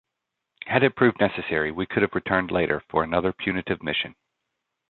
[0.65, 4.15] Had it proved necessary, we could have returned later for another punitive mission.